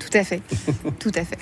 Tout 0.00 0.18
à 0.18 0.22
fait, 0.22 0.42
tout 1.00 1.10
à 1.16 1.24
fait. 1.24 1.38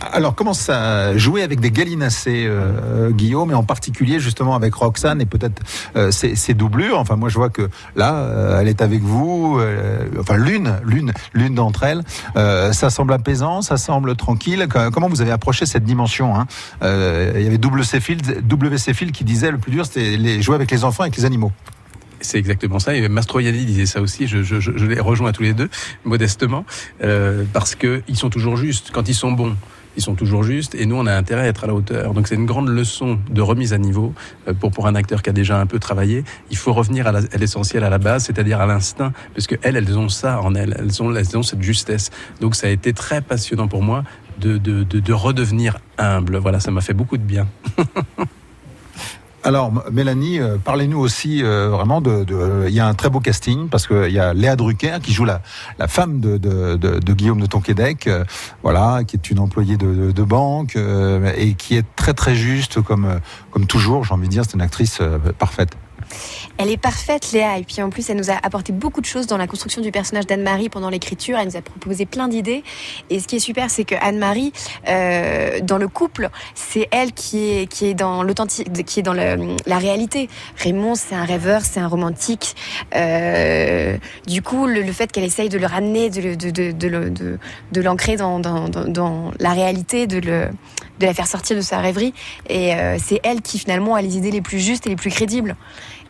Alors, 0.00 0.34
comment 0.34 0.52
ça 0.52 1.16
jouer 1.16 1.42
avec 1.42 1.60
des 1.60 1.70
gallinacés, 1.70 2.46
euh, 2.46 3.10
Guillaume, 3.10 3.50
et 3.50 3.54
en 3.54 3.62
particulier 3.62 4.20
justement 4.20 4.54
avec 4.54 4.74
Roxane 4.74 5.20
et 5.20 5.26
peut-être 5.26 5.62
euh, 5.96 6.10
ses, 6.10 6.54
doublures? 6.54 6.98
Enfin, 6.98 7.16
moi, 7.16 7.28
je 7.28 7.36
vois 7.36 7.50
que 7.50 7.68
là, 7.94 8.14
euh, 8.14 8.60
elle 8.60 8.68
est 8.68 8.82
avec 8.82 9.02
vous. 9.02 9.60
enfin, 10.18 10.36
l'une, 10.36 10.74
l'une, 10.84 11.12
l'une 11.32 11.54
d'entre 11.54 11.84
elles. 11.84 12.02
Ça 12.34 12.90
semble 12.90 13.12
apaisant, 13.12 13.62
ça 13.62 13.76
semble 13.76 14.16
tranquille. 14.16 14.66
Comment 14.92 15.08
vous 15.08 15.20
avez 15.20 15.32
approché 15.32 15.66
cette 15.66 15.84
dimension 15.84 16.34
hein? 16.36 16.46
Il 16.82 17.42
y 17.42 17.46
avait 17.46 17.58
WC 17.58 18.00
Field, 18.00 18.44
WC 18.48 19.12
qui 19.12 19.24
disait 19.24 19.50
le 19.50 19.58
plus 19.58 19.72
dur, 19.72 19.86
c'était 19.86 20.40
jouer 20.40 20.54
avec 20.54 20.70
les 20.70 20.84
enfants, 20.84 21.02
avec 21.02 21.16
les 21.16 21.24
animaux. 21.24 21.52
C'est 22.20 22.38
exactement 22.38 22.78
ça. 22.78 22.94
Et 22.94 23.08
Mastroianni 23.08 23.64
disait 23.64 23.86
ça 23.86 24.00
aussi. 24.00 24.26
Je, 24.26 24.42
je, 24.42 24.58
je, 24.60 24.70
les 24.86 25.00
rejoins 25.00 25.32
tous 25.32 25.42
les 25.42 25.52
deux, 25.54 25.68
modestement, 26.04 26.64
euh, 27.02 27.44
parce 27.52 27.74
que 27.74 28.02
ils 28.08 28.16
sont 28.16 28.30
toujours 28.30 28.56
justes. 28.56 28.90
Quand 28.92 29.08
ils 29.08 29.14
sont 29.14 29.32
bons, 29.32 29.54
ils 29.96 30.02
sont 30.02 30.14
toujours 30.14 30.42
justes. 30.42 30.74
Et 30.74 30.86
nous, 30.86 30.96
on 30.96 31.06
a 31.06 31.14
intérêt 31.14 31.42
à 31.42 31.46
être 31.46 31.64
à 31.64 31.66
la 31.66 31.74
hauteur. 31.74 32.14
Donc, 32.14 32.26
c'est 32.28 32.34
une 32.34 32.46
grande 32.46 32.68
leçon 32.68 33.18
de 33.30 33.40
remise 33.42 33.72
à 33.72 33.78
niveau 33.78 34.14
euh, 34.48 34.54
pour 34.54 34.70
pour 34.72 34.86
un 34.86 34.94
acteur 34.94 35.22
qui 35.22 35.30
a 35.30 35.32
déjà 35.32 35.60
un 35.60 35.66
peu 35.66 35.78
travaillé. 35.78 36.24
Il 36.50 36.56
faut 36.56 36.72
revenir 36.72 37.06
à 37.06 37.12
la- 37.12 37.20
à 37.32 37.36
l'essentiel, 37.38 37.84
à 37.84 37.90
la 37.90 37.98
base, 37.98 38.24
c'est-à-dire 38.24 38.60
à 38.60 38.66
l'instinct, 38.66 39.12
parce 39.34 39.46
que 39.46 39.54
elles, 39.62 39.76
elles 39.76 39.98
ont 39.98 40.08
ça 40.08 40.40
en 40.40 40.54
elles. 40.54 40.74
Elles 40.78 41.02
ont, 41.02 41.14
elles 41.14 41.36
ont 41.36 41.42
cette 41.42 41.62
justesse. 41.62 42.10
Donc, 42.40 42.54
ça 42.56 42.66
a 42.66 42.70
été 42.70 42.92
très 42.92 43.20
passionnant 43.20 43.68
pour 43.68 43.82
moi. 43.82 44.04
De, 44.38 44.58
de, 44.58 44.82
de, 44.82 45.00
de 45.00 45.12
redevenir 45.14 45.78
humble. 45.96 46.36
Voilà, 46.36 46.60
ça 46.60 46.70
m'a 46.70 46.82
fait 46.82 46.92
beaucoup 46.92 47.16
de 47.16 47.22
bien. 47.22 47.48
Alors, 49.46 49.70
Mélanie, 49.92 50.40
euh, 50.40 50.56
parlez-nous 50.58 50.98
aussi 50.98 51.40
euh, 51.44 51.68
vraiment 51.68 52.00
de, 52.00 52.24
de- 52.24 52.64
Il 52.66 52.74
y 52.74 52.80
a 52.80 52.86
un 52.88 52.94
très 52.94 53.08
beau 53.10 53.20
casting 53.20 53.68
parce 53.68 53.86
qu'il 53.86 54.10
y 54.10 54.18
a 54.18 54.34
Léa 54.34 54.56
Drucker 54.56 54.98
qui 55.00 55.12
joue 55.12 55.24
la, 55.24 55.40
la 55.78 55.86
femme 55.86 56.18
de, 56.18 56.36
de, 56.36 56.74
de, 56.74 56.98
de 56.98 57.12
Guillaume 57.12 57.40
de 57.40 57.46
Tonquédec, 57.46 58.08
euh, 58.08 58.24
voilà, 58.64 59.04
qui 59.06 59.14
est 59.14 59.30
une 59.30 59.38
employée 59.38 59.76
de, 59.76 60.10
de, 60.10 60.22
banque 60.24 60.74
euh, 60.74 61.30
et 61.36 61.54
qui 61.54 61.76
est 61.76 61.86
très 61.94 62.12
très 62.12 62.34
juste 62.34 62.82
comme 62.82 63.04
euh, 63.04 63.18
comme 63.52 63.66
toujours. 63.68 64.02
J'ai 64.02 64.14
envie 64.14 64.26
de 64.26 64.32
dire, 64.32 64.42
c'est 64.44 64.54
une 64.54 64.62
actrice 64.62 64.98
euh, 65.00 65.18
parfaite. 65.38 65.76
Elle 66.58 66.70
est 66.70 66.76
parfaite, 66.76 67.32
Léa. 67.32 67.58
Et 67.58 67.64
puis 67.64 67.82
en 67.82 67.90
plus, 67.90 68.08
elle 68.10 68.16
nous 68.16 68.30
a 68.30 68.34
apporté 68.42 68.72
beaucoup 68.72 69.00
de 69.00 69.06
choses 69.06 69.26
dans 69.26 69.36
la 69.36 69.46
construction 69.46 69.82
du 69.82 69.90
personnage 69.90 70.26
d'Anne-Marie 70.26 70.68
pendant 70.68 70.90
l'écriture. 70.90 71.38
Elle 71.38 71.48
nous 71.48 71.56
a 71.56 71.62
proposé 71.62 72.06
plein 72.06 72.28
d'idées. 72.28 72.64
Et 73.10 73.20
ce 73.20 73.26
qui 73.26 73.36
est 73.36 73.40
super, 73.40 73.70
c'est 73.70 73.84
que 73.84 73.94
Anne-Marie, 74.00 74.52
euh, 74.88 75.60
dans 75.60 75.78
le 75.78 75.88
couple, 75.88 76.30
c'est 76.54 76.88
elle 76.90 77.12
qui 77.12 77.50
est 77.50 77.66
qui 77.66 77.86
est 77.86 77.94
dans 77.94 78.22
l'authentique, 78.22 78.72
qui 78.84 79.00
est 79.00 79.02
dans 79.02 79.12
la 79.12 79.78
réalité. 79.78 80.28
Raymond, 80.56 80.94
c'est 80.94 81.14
un 81.14 81.24
rêveur, 81.24 81.62
c'est 81.62 81.80
un 81.80 81.88
romantique. 81.88 82.56
Euh, 82.94 83.96
du 84.26 84.42
coup, 84.42 84.66
le, 84.66 84.84
fait 84.92 85.10
qu'elle 85.12 85.24
essaye 85.24 85.48
de 85.48 85.58
le 85.58 85.66
ramener, 85.66 86.10
de 86.10 86.34
de 86.34 86.50
de 86.72 87.38
de 87.72 87.80
l'ancrer 87.80 88.16
dans, 88.16 88.40
dans 88.40 89.30
la 89.38 89.50
réalité, 89.52 90.06
de 90.06 90.18
le 90.18 90.48
de 90.98 91.06
la 91.06 91.14
faire 91.14 91.26
sortir 91.26 91.56
de 91.56 91.60
sa 91.60 91.78
rêverie. 91.78 92.14
Et 92.48 92.74
euh, 92.74 92.96
c'est 93.02 93.20
elle 93.22 93.42
qui 93.42 93.58
finalement 93.58 93.94
a 93.94 94.02
les 94.02 94.16
idées 94.16 94.30
les 94.30 94.40
plus 94.40 94.60
justes 94.60 94.86
et 94.86 94.90
les 94.90 94.96
plus 94.96 95.10
crédibles. 95.10 95.56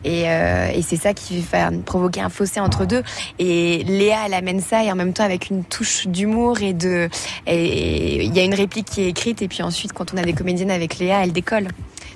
Et, 0.03 0.29
euh, 0.29 0.69
et 0.73 0.81
c'est 0.81 0.95
ça 0.97 1.13
qui 1.13 1.41
va 1.51 1.69
provoquer 1.85 2.21
un 2.21 2.29
fossé 2.29 2.59
entre 2.59 2.85
deux. 2.85 3.03
Et 3.39 3.83
Léa, 3.83 4.19
elle 4.25 4.33
amène 4.33 4.61
ça 4.61 4.83
et 4.83 4.91
en 4.91 4.95
même 4.95 5.13
temps 5.13 5.23
avec 5.23 5.49
une 5.49 5.63
touche 5.63 6.07
d'humour 6.07 6.61
et 6.61 6.73
de. 6.73 7.09
Il 7.47 8.35
y 8.35 8.39
a 8.39 8.43
une 8.43 8.53
réplique 8.53 8.85
qui 8.85 9.01
est 9.01 9.09
écrite 9.09 9.41
et 9.41 9.47
puis 9.47 9.63
ensuite, 9.63 9.93
quand 9.93 10.13
on 10.13 10.17
a 10.17 10.21
des 10.23 10.33
comédiennes 10.33 10.71
avec 10.71 10.99
Léa, 10.99 11.23
elle 11.23 11.33
décolle. 11.33 11.65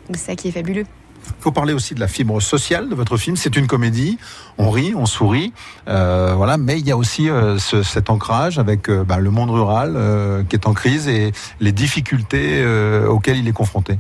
Donc 0.08 0.18
c'est 0.18 0.26
ça 0.32 0.36
qui 0.36 0.48
est 0.48 0.52
fabuleux. 0.52 0.86
Il 1.28 1.44
faut 1.44 1.52
parler 1.52 1.74
aussi 1.74 1.94
de 1.96 2.00
la 2.00 2.08
fibre 2.08 2.40
sociale 2.42 2.90
de 2.90 2.96
votre 2.96 3.16
film. 3.18 3.36
C'est 3.36 3.56
une 3.56 3.68
comédie. 3.68 4.18
On 4.58 4.70
rit, 4.72 4.94
on 4.96 5.06
sourit, 5.06 5.54
euh, 5.88 6.34
voilà. 6.36 6.58
Mais 6.58 6.80
il 6.80 6.86
y 6.86 6.92
a 6.92 6.98
aussi 6.98 7.30
euh, 7.30 7.58
ce- 7.60 7.84
cet 7.84 8.10
ancrage 8.10 8.58
avec 8.60 8.90
bah, 8.90 9.18
le 9.18 9.30
monde 9.32 9.52
rural 9.52 10.46
qui 10.50 10.56
est 10.56 10.68
en 10.68 10.74
crise 10.74 11.08
et 11.08 11.32
les 11.60 11.72
difficultés 11.72 12.66
auxquelles 13.08 13.38
il 13.38 13.48
est 13.48 13.54
confronté. 13.54 13.98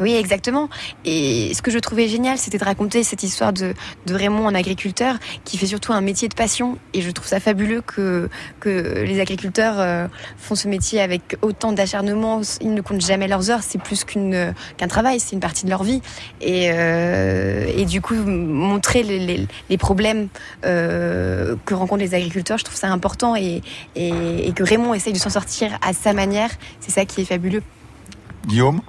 Oui, 0.00 0.14
exactement. 0.14 0.68
Et 1.04 1.52
ce 1.54 1.62
que 1.62 1.70
je 1.70 1.78
trouvais 1.78 2.08
génial, 2.08 2.36
c'était 2.36 2.58
de 2.58 2.64
raconter 2.64 3.04
cette 3.04 3.22
histoire 3.22 3.52
de, 3.52 3.74
Raymond, 4.10 4.48
un 4.48 4.54
agriculteur, 4.54 5.16
qui 5.44 5.56
fait 5.56 5.66
surtout 5.66 5.92
un 5.92 6.00
métier 6.00 6.28
de 6.28 6.34
passion. 6.34 6.78
Et 6.94 7.00
je 7.00 7.10
trouve 7.10 7.26
ça 7.26 7.38
fabuleux 7.38 7.80
que, 7.80 8.28
que 8.58 9.04
les 9.04 9.20
agriculteurs 9.20 9.76
euh, 9.78 10.08
font 10.36 10.56
ce 10.56 10.66
métier 10.66 11.00
avec 11.00 11.36
autant 11.42 11.72
d'acharnement. 11.72 12.40
Ils 12.60 12.74
ne 12.74 12.80
comptent 12.80 13.06
jamais 13.06 13.28
leurs 13.28 13.50
heures. 13.50 13.62
C'est 13.62 13.80
plus 13.80 14.04
qu'une, 14.04 14.52
qu'un 14.76 14.88
travail, 14.88 15.20
c'est 15.20 15.32
une 15.32 15.40
partie 15.40 15.64
de 15.64 15.70
leur 15.70 15.84
vie. 15.84 16.02
Et, 16.40 16.70
euh, 16.72 17.66
et 17.76 17.84
du 17.84 18.00
coup, 18.00 18.14
montrer 18.14 19.04
les, 19.04 19.46
les, 19.70 19.78
problèmes 19.78 20.28
euh, 20.64 21.54
que 21.66 21.74
rencontrent 21.74 22.02
les 22.02 22.14
agriculteurs, 22.14 22.58
je 22.58 22.64
trouve 22.64 22.76
ça 22.76 22.88
important. 22.88 23.36
Et, 23.36 23.62
et 23.94 24.52
que 24.54 24.64
Raymond 24.64 24.94
essaye 24.94 25.12
de 25.12 25.18
s'en 25.18 25.30
sortir 25.30 25.78
à 25.82 25.92
sa 25.92 26.12
manière, 26.12 26.50
c'est 26.80 26.90
ça 26.90 27.04
qui 27.04 27.20
est 27.20 27.24
fabuleux. 27.24 27.62
Guillaume? 28.46 28.80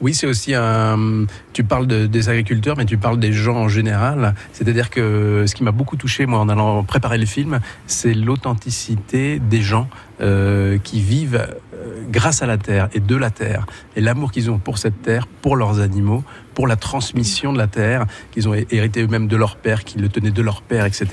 Oui, 0.00 0.14
c'est 0.14 0.26
aussi 0.26 0.54
un. 0.54 1.26
Tu 1.52 1.64
parles 1.64 1.86
de- 1.86 2.06
des 2.06 2.28
agriculteurs, 2.28 2.76
mais 2.76 2.84
tu 2.84 2.96
parles 2.98 3.18
des 3.18 3.32
gens 3.32 3.56
en 3.56 3.68
général. 3.68 4.34
C'est-à-dire 4.52 4.90
que 4.90 5.44
ce 5.46 5.54
qui 5.54 5.62
m'a 5.62 5.72
beaucoup 5.72 5.96
touché, 5.96 6.26
moi, 6.26 6.38
en 6.40 6.48
allant 6.48 6.82
préparer 6.84 7.18
le 7.18 7.26
film, 7.26 7.60
c'est 7.86 8.14
l'authenticité 8.14 9.38
des 9.38 9.62
gens 9.62 9.88
euh, 10.20 10.78
qui 10.78 11.00
vivent 11.00 11.40
euh, 11.74 12.02
grâce 12.10 12.42
à 12.42 12.46
la 12.46 12.56
terre 12.56 12.88
et 12.92 13.00
de 13.00 13.16
la 13.16 13.30
terre, 13.30 13.66
et 13.96 14.00
l'amour 14.00 14.30
qu'ils 14.30 14.50
ont 14.50 14.58
pour 14.58 14.78
cette 14.78 15.02
terre, 15.02 15.26
pour 15.26 15.56
leurs 15.56 15.80
animaux, 15.80 16.22
pour 16.54 16.68
la 16.68 16.76
transmission 16.76 17.52
de 17.52 17.58
la 17.58 17.66
terre 17.66 18.06
qu'ils 18.30 18.48
ont 18.48 18.54
hé- 18.54 18.66
hérité 18.70 19.02
eux-mêmes 19.02 19.26
de 19.26 19.36
leur 19.36 19.56
père, 19.56 19.82
qui 19.82 19.98
le 19.98 20.08
tenaient 20.08 20.30
de 20.30 20.42
leur 20.42 20.62
père, 20.62 20.84
etc. 20.86 21.06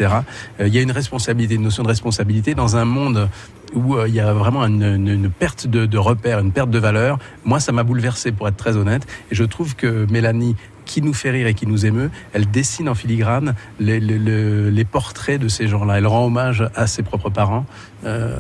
Euh, 0.60 0.68
Il 0.68 0.74
y 0.76 0.78
a 0.78 0.82
une 0.82 0.92
responsabilité, 0.92 1.56
une 1.56 1.64
notion 1.64 1.82
de 1.84 1.88
responsabilité 1.88 2.54
dans 2.54 2.78
un 2.78 2.86
monde 2.86 3.28
où 3.74 3.96
euh, 3.96 4.08
il 4.08 4.16
y 4.16 4.20
a 4.20 4.34
vraiment 4.34 4.66
une, 4.66 5.30
perte 5.30 5.68
de, 5.68 5.86
de 5.86 5.98
repères, 5.98 6.40
une 6.40 6.52
perte 6.52 6.70
de 6.70 6.80
valeur. 6.80 7.20
Moi, 7.46 7.60
ça 7.60 7.72
m'a 7.72 7.84
bouleversé, 7.84 8.32
pour 8.32 8.48
être 8.48 8.58
très 8.58 8.78
honnête. 8.78 9.08
Et 9.32 9.36
je 9.36 9.44
trouve 9.44 9.76
que 9.76 10.06
Mélanie, 10.12 10.56
qui 10.86 11.02
nous 11.02 11.14
fait 11.14 11.32
rire 11.32 11.48
et 11.48 11.54
qui 11.54 11.68
nous 11.68 11.86
émeut, 11.86 12.10
elle 12.34 12.50
dessine 12.50 12.90
en 12.90 12.96
filigrane 12.96 13.56
les 13.80 14.86
portraits 14.86 15.40
de 15.40 15.48
ces 15.48 15.68
gens-là. 15.68 15.98
Elle 15.98 16.08
rend 16.08 16.26
hommage 16.26 16.68
à 16.76 16.88
ses 16.88 17.04
propres 17.04 17.30
parents. 17.30 17.66
euh, 18.04 18.36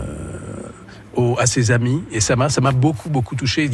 à 1.37 1.45
ses 1.45 1.71
amis 1.71 2.03
et 2.11 2.19
ça 2.19 2.35
m'a 2.35 2.49
ça 2.49 2.61
m'a 2.61 2.71
beaucoup 2.71 3.09
beaucoup 3.09 3.35
touché 3.35 3.69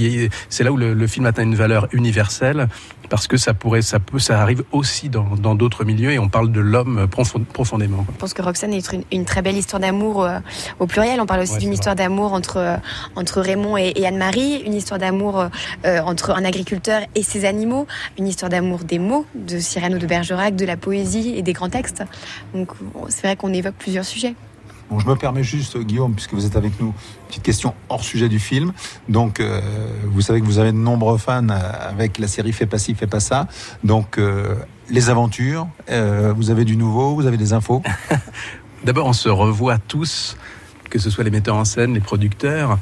c'est 0.50 0.63
là 0.63 0.72
où 0.72 0.77
le, 0.77 0.94
le 0.94 1.08
film 1.08 1.25
atteint 1.25 1.44
une 1.44 1.56
valeur 1.56 1.88
universelle 1.94 2.67
parce 3.10 3.27
que 3.27 3.38
ça 3.38 3.53
pourrait 3.53 3.82
ça 3.82 4.00
peut 4.00 4.20
ça 4.20 4.41
arrive 4.41 4.63
aussi 4.72 5.10
dans 5.10 5.36
dans 5.36 5.56
d'autres 5.56 5.86
milieux 5.86 6.12
et 6.12 6.20
on 6.20 6.29
parle 6.29 6.51
de 6.51 6.60
l'homme 6.60 7.08
profond- 7.10 7.44
profondément. 7.46 8.06
Je 8.13 8.17
pense 8.17 8.34
que 8.34 8.41
Roxane 8.41 8.74
est 8.74 8.91
une, 8.91 9.03
une 9.12 9.25
très 9.25 9.41
belle 9.41 9.56
histoire 9.56 9.79
d'amour 9.79 10.24
euh, 10.24 10.39
au 10.79 10.88
pluriel. 10.88 11.22
On 11.22 11.25
parle 11.25 11.41
aussi 11.41 11.53
Ouais, 11.53 11.60
d'une 11.60 11.74
histoire 11.74 11.96
d'amour 11.96 12.34
entre, 12.34 12.58
euh, 12.58 12.75
entre 13.15 13.39
Raymond 13.41 13.77
et, 13.77 13.94
et 13.96 14.06
Anne-Marie, 14.06 14.62
une 14.65 14.74
histoire 14.74 15.00
d'amour 15.00 15.39
euh, 15.86 16.00
entre 16.01 16.32
un 16.32 16.44
agriculteur 16.44 17.01
et 17.15 17.24
ses 17.24 17.46
animaux, 17.46 17.88
une 18.17 18.27
histoire 18.27 18.50
d'amour 18.50 18.79
des 18.79 19.00
mots, 19.00 19.25
de 19.36 19.60
Cyrano 19.60 19.98
de 19.98 20.06
Bergerac, 20.06 20.56
de 20.56 20.65
la 20.65 20.75
poésie 20.77 21.36
et 21.38 21.41
des 21.41 21.53
grands 21.53 21.70
textes. 21.70 22.03
Donc 22.53 22.72
c'est 23.10 23.25
vrai 23.27 23.36
qu'on 23.38 23.53
évoque 23.53 23.75
plusieurs 23.75 24.06
sujets. 24.06 24.36
Bon, 24.89 25.00
je 25.00 25.08
me 25.08 25.15
permets 25.15 25.44
juste, 25.44 25.77
Guillaume, 25.77 26.13
puisque 26.13 26.34
vous 26.34 26.46
êtes 26.46 26.56
avec 26.56 26.79
nous, 26.79 26.94
petite 27.27 27.44
question 27.44 27.74
hors 27.89 28.03
sujet 28.03 28.29
du 28.29 28.39
film. 28.39 28.72
Donc, 29.10 29.39
euh, 29.39 29.60
vous 30.06 30.22
savez 30.22 30.39
que 30.39 30.46
vous 30.46 30.60
avez 30.60 30.72
de 30.72 30.77
nombreux 30.77 31.17
fans 31.17 31.50
euh, 31.50 31.89
avec 31.89 32.17
la 32.20 32.27
série 32.27 32.53
Fais 32.53 32.67
pas 32.67 32.77
ci, 32.77 32.96
fais 32.96 33.08
pas 33.08 33.20
ça. 33.20 33.48
Donc, 33.84 34.17
euh, 34.17 34.56
les 34.89 35.10
aventures, 35.10 35.67
vous 35.89 36.50
avez 36.50 36.63
du 36.63 36.77
nouveau, 36.77 37.15
vous 37.15 37.25
avez 37.25 37.36
des 37.36 37.51
infos. 37.51 37.84
D'abord, 38.86 39.08
on 39.08 39.13
se 39.13 39.27
revoit 39.27 39.77
tous, 39.77 40.38
que 40.89 41.00
ce 41.00 41.10
soit 41.10 41.25
les 41.25 41.32
metteurs 41.32 41.58
en 41.58 41.65
scène, 41.65 41.94
les 41.94 42.00
producteurs 42.00 42.79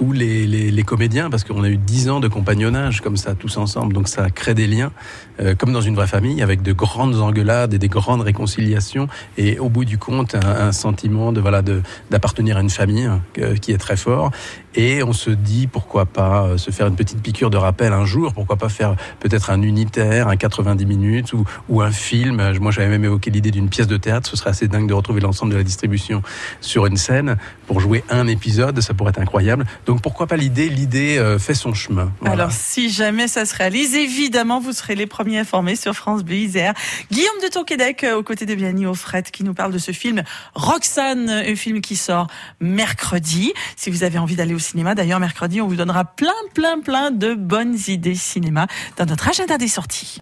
ou 0.00 0.12
les, 0.12 0.46
les- 0.46 0.70
les 0.70 0.82
comédiens, 0.82 1.30
parce 1.30 1.44
qu'on 1.44 1.62
a 1.62 1.68
eu 1.68 1.76
dix 1.76 2.08
ans 2.08 2.20
de 2.20 2.28
compagnonnage 2.28 3.00
comme 3.00 3.16
ça, 3.16 3.34
tous 3.34 3.56
ensemble. 3.56 3.92
Donc 3.92 4.08
ça 4.08 4.30
crée 4.30 4.54
des 4.54 4.66
liens, 4.66 4.92
euh, 5.40 5.54
comme 5.54 5.72
dans 5.72 5.80
une 5.80 5.94
vraie 5.94 6.06
famille, 6.06 6.42
avec 6.42 6.62
de 6.62 6.72
grandes 6.72 7.16
engueulades 7.20 7.74
et 7.74 7.78
des 7.78 7.88
grandes 7.88 8.22
réconciliations. 8.22 9.08
Et 9.36 9.58
au 9.58 9.68
bout 9.68 9.84
du 9.84 9.98
compte, 9.98 10.34
un, 10.34 10.40
un 10.68 10.72
sentiment 10.72 11.32
de 11.32 11.40
voilà 11.40 11.62
de 11.62 11.82
d'appartenir 12.10 12.56
à 12.56 12.60
une 12.60 12.70
famille 12.70 13.04
hein, 13.04 13.20
qui 13.60 13.72
est 13.72 13.78
très 13.78 13.96
fort. 13.96 14.30
Et 14.76 15.02
on 15.02 15.12
se 15.12 15.30
dit 15.30 15.66
pourquoi 15.66 16.06
pas 16.06 16.44
euh, 16.44 16.56
se 16.56 16.70
faire 16.70 16.86
une 16.86 16.94
petite 16.96 17.20
piqûre 17.20 17.50
de 17.50 17.56
rappel 17.56 17.92
un 17.92 18.04
jour, 18.04 18.32
pourquoi 18.32 18.56
pas 18.56 18.68
faire 18.68 18.94
peut-être 19.18 19.50
un 19.50 19.62
unitaire, 19.62 20.28
un 20.28 20.36
90 20.36 20.86
minutes 20.86 21.32
ou, 21.32 21.44
ou 21.68 21.82
un 21.82 21.90
film. 21.90 22.40
Moi, 22.60 22.70
j'avais 22.70 22.88
même 22.88 23.04
évoqué 23.04 23.30
l'idée 23.30 23.50
d'une 23.50 23.68
pièce 23.68 23.88
de 23.88 23.96
théâtre. 23.96 24.28
Ce 24.30 24.36
serait 24.36 24.50
assez 24.50 24.68
dingue 24.68 24.88
de 24.88 24.94
retrouver 24.94 25.20
l'ensemble 25.20 25.52
de 25.52 25.56
la 25.56 25.64
distribution 25.64 26.22
sur 26.60 26.86
une 26.86 26.96
scène 26.96 27.36
pour 27.66 27.80
jouer 27.80 28.04
un 28.10 28.26
épisode. 28.28 28.80
Ça 28.80 28.94
pourrait 28.94 29.10
être 29.10 29.20
incroyable. 29.20 29.66
Pourquoi 29.96 30.26
pas 30.26 30.36
l'idée 30.36 30.68
L'idée 30.68 31.18
euh, 31.18 31.38
fait 31.38 31.54
son 31.54 31.74
chemin. 31.74 32.12
Alors, 32.24 32.52
si 32.52 32.90
jamais 32.90 33.28
ça 33.28 33.44
se 33.44 33.54
réalise, 33.54 33.94
évidemment, 33.94 34.60
vous 34.60 34.72
serez 34.72 34.94
les 34.94 35.06
premiers 35.06 35.38
informés 35.38 35.76
sur 35.76 35.94
France 35.94 36.22
Bleu 36.22 36.36
Isère. 36.36 36.74
Guillaume 37.10 37.40
de 37.42 37.48
Tonquédec, 37.48 38.04
euh, 38.04 38.16
aux 38.16 38.22
côtés 38.22 38.46
de 38.46 38.54
Biani 38.54 38.86
Offret, 38.86 39.22
qui 39.22 39.44
nous 39.44 39.54
parle 39.54 39.72
de 39.72 39.78
ce 39.78 39.92
film 39.92 40.22
Roxane, 40.54 41.30
un 41.30 41.56
film 41.56 41.80
qui 41.80 41.96
sort 41.96 42.26
mercredi. 42.60 43.52
Si 43.76 43.90
vous 43.90 44.04
avez 44.04 44.18
envie 44.18 44.36
d'aller 44.36 44.54
au 44.54 44.58
cinéma, 44.58 44.94
d'ailleurs, 44.94 45.20
mercredi, 45.20 45.60
on 45.60 45.68
vous 45.68 45.76
donnera 45.76 46.04
plein, 46.04 46.30
plein, 46.54 46.80
plein 46.80 47.10
de 47.10 47.34
bonnes 47.34 47.76
idées 47.88 48.14
cinéma 48.14 48.66
dans 48.96 49.06
notre 49.06 49.28
agenda 49.28 49.58
des 49.58 49.68
sorties. 49.68 50.18